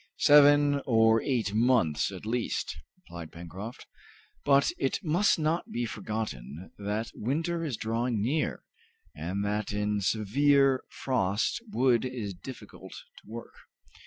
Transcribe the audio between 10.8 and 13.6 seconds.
frost wood is difficult to work.